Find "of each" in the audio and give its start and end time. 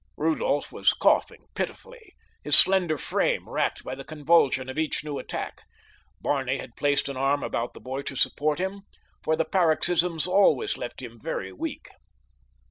4.67-5.03